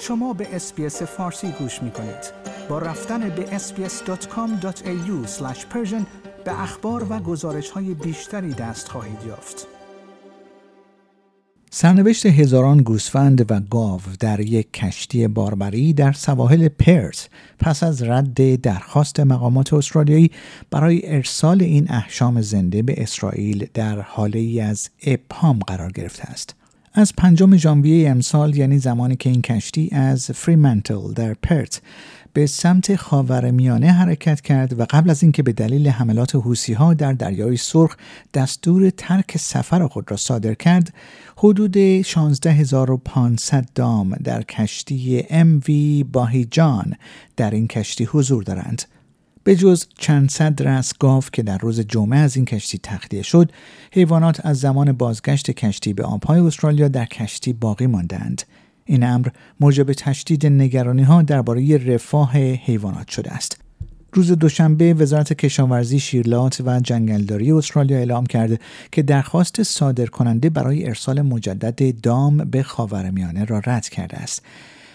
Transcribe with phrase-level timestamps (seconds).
[0.00, 2.32] شما به اسپیس فارسی گوش می کنید.
[2.68, 5.26] با رفتن به sbs.com.au
[6.44, 9.66] به اخبار و گزارش های بیشتری دست خواهید یافت.
[11.70, 17.28] سرنوشت هزاران گوسفند و گاو در یک کشتی باربری در سواحل پرس
[17.58, 20.30] پس از رد درخواست مقامات استرالیایی
[20.70, 26.55] برای ارسال این احشام زنده به اسرائیل در حاله ای از ابهام قرار گرفته است.
[26.98, 31.80] از پنجم ژانویه امسال یعنی زمانی که این کشتی از فریمنتل در پرت
[32.32, 37.12] به سمت خاورمیانه حرکت کرد و قبل از اینکه به دلیل حملات حوسی ها در
[37.12, 37.96] دریای سرخ
[38.34, 40.94] دستور ترک سفر خود را صادر کرد
[41.36, 45.70] حدود 16500 دام در کشتی MV
[46.12, 46.94] باهیجان
[47.36, 48.82] در این کشتی حضور دارند.
[49.46, 53.52] به جز چند صد رس گاو که در روز جمعه از این کشتی تخلیه شد
[53.92, 58.42] حیوانات از زمان بازگشت کشتی به آبهای استرالیا در کشتی باقی ماندند
[58.84, 59.28] این امر
[59.60, 63.58] موجب تشدید نگرانی ها درباره رفاه حیوانات شده است.
[64.12, 68.60] روز دوشنبه وزارت کشاورزی شیرلات و جنگلداری استرالیا اعلام کرد
[68.92, 74.42] که درخواست صادر کننده برای ارسال مجدد دام به خاورمیانه را رد کرده است.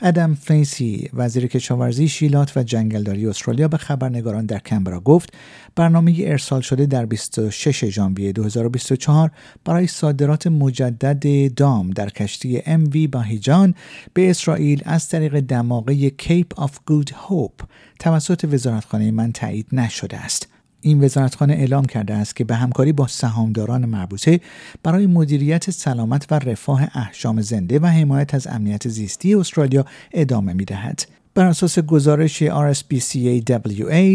[0.00, 5.34] ادم فلیسی وزیر کشاورزی شیلات و جنگلداری استرالیا به خبرنگاران در کمبرا گفت
[5.76, 9.30] برنامه ارسال شده در 26 ژانویه 2024
[9.64, 13.74] برای صادرات مجدد دام در کشتی MV باهیجان
[14.14, 17.52] به اسرائیل از طریق دماغه کیپ آف گود هوپ
[17.98, 20.53] توسط وزارتخانه من تایید نشده است.
[20.84, 24.40] این وزارتخانه اعلام کرده است که به همکاری با سهامداران مربوطه
[24.82, 30.64] برای مدیریت سلامت و رفاه احشام زنده و حمایت از امنیت زیستی استرالیا ادامه می
[30.64, 31.06] دهد.
[31.34, 33.42] بر اساس گزارش RSPCA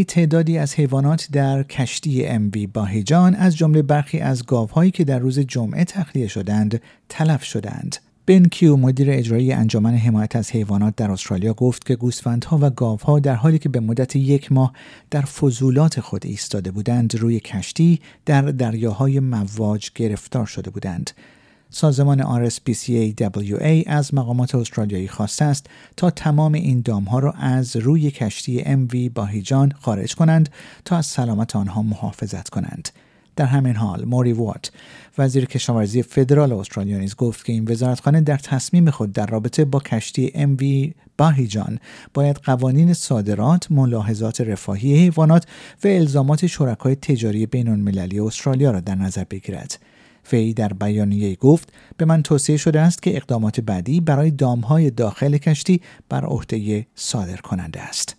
[0.08, 5.40] تعدادی از حیوانات در کشتی MV باهیجان از جمله برخی از گاوهایی که در روز
[5.40, 7.96] جمعه تخلیه شدند تلف شدند.
[8.30, 13.20] بن کیو مدیر اجرایی انجمن حمایت از حیوانات در استرالیا گفت که گوسفندها و گاوها
[13.20, 14.74] در حالی که به مدت یک ماه
[15.12, 21.12] در فضولات خود ایستاده بودند روی کشتی در دریاهای مواج گرفتار شده بودند.
[21.70, 25.68] سازمان RSPCA از مقامات استرالیایی خواسته است
[25.98, 30.50] تا تمام این دامها را از روی کشتی MV باهیجان خارج کنند
[30.86, 32.90] تا از سلامت آنها محافظت کنند.
[33.36, 34.72] در همین حال موری وات
[35.18, 39.80] وزیر کشاورزی فدرال استرالیا نیز گفت که این وزارتخانه در تصمیم خود در رابطه با
[39.80, 41.80] کشتی MV باهیجان
[42.14, 45.46] باید قوانین صادرات، ملاحظات رفاهی حیوانات
[45.84, 49.80] و الزامات شرکای تجاری بین المللی استرالیا را در نظر بگیرد.
[50.32, 55.38] وی در بیانیه گفت به من توصیه شده است که اقدامات بعدی برای دامهای داخل
[55.38, 58.19] کشتی بر عهده صادر کننده است.